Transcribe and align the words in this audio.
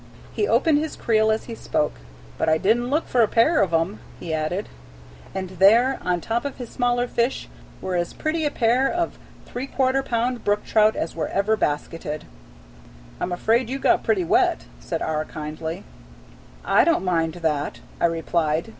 He 0.33 0.47
opened 0.47 0.79
his 0.79 0.95
creel 0.95 1.29
as 1.31 1.43
he 1.43 1.53
spoke. 1.53 1.99
"But 2.39 2.49
I 2.49 2.57
did 2.57 2.75
n't 2.75 2.89
look 2.89 3.07
for 3.07 3.21
a 3.21 3.27
pair 3.27 3.61
of 3.61 3.71
'em," 3.71 3.99
he 4.19 4.33
added. 4.33 4.67
And 5.35 5.49
there, 5.59 5.99
on 6.01 6.19
top 6.21 6.43
of 6.43 6.57
his 6.57 6.71
smaller 6.71 7.07
fish, 7.07 7.47
were 7.81 7.95
as 7.95 8.11
pretty 8.11 8.43
a 8.43 8.49
pair 8.49 8.89
of 8.89 9.19
three 9.45 9.67
quarter 9.67 10.01
pound 10.01 10.43
brook 10.43 10.65
trout 10.65 10.95
as 10.95 11.15
were 11.15 11.27
ever 11.27 11.55
basketed. 11.55 12.25
"I 13.19 13.23
'm 13.25 13.31
afraid 13.31 13.69
you 13.69 13.77
got 13.77 14.01
pretty 14.01 14.23
wet," 14.23 14.65
said 14.79 15.03
R. 15.03 15.23
kindly. 15.23 15.83
"I 16.65 16.83
don't 16.83 17.05
mind 17.05 17.35
that," 17.35 17.81
I 17.99 18.07
replied. 18.07 18.69